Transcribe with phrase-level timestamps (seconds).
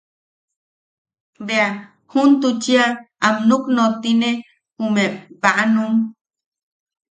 [1.47, 1.69] Bea
[2.11, 2.83] juntuchia
[3.25, 4.31] am nuknottine
[4.83, 5.03] ume
[5.41, 5.93] baʼanum.